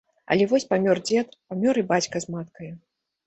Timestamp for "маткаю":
2.37-2.73